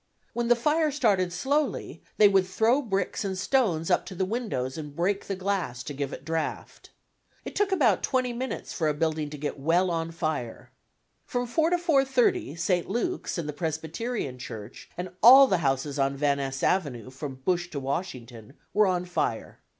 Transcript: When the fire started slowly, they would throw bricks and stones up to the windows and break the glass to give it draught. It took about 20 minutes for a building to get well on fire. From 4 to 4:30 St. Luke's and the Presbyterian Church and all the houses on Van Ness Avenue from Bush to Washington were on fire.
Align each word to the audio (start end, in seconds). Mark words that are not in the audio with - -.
When 0.33 0.47
the 0.47 0.55
fire 0.55 0.89
started 0.89 1.31
slowly, 1.31 2.01
they 2.17 2.27
would 2.27 2.47
throw 2.47 2.81
bricks 2.81 3.23
and 3.23 3.37
stones 3.37 3.91
up 3.91 4.03
to 4.07 4.15
the 4.15 4.25
windows 4.25 4.75
and 4.75 4.95
break 4.95 5.25
the 5.27 5.35
glass 5.35 5.83
to 5.83 5.93
give 5.93 6.11
it 6.11 6.25
draught. 6.25 6.89
It 7.45 7.55
took 7.55 7.71
about 7.71 8.01
20 8.01 8.33
minutes 8.33 8.73
for 8.73 8.87
a 8.87 8.95
building 8.95 9.29
to 9.29 9.37
get 9.37 9.59
well 9.59 9.91
on 9.91 10.09
fire. 10.09 10.71
From 11.23 11.45
4 11.45 11.69
to 11.69 11.77
4:30 11.77 12.57
St. 12.57 12.89
Luke's 12.89 13.37
and 13.37 13.47
the 13.47 13.53
Presbyterian 13.53 14.39
Church 14.39 14.89
and 14.97 15.11
all 15.21 15.45
the 15.45 15.59
houses 15.59 15.99
on 15.99 16.17
Van 16.17 16.37
Ness 16.39 16.63
Avenue 16.63 17.11
from 17.11 17.35
Bush 17.35 17.69
to 17.69 17.79
Washington 17.79 18.53
were 18.73 18.87
on 18.87 19.05
fire. 19.05 19.59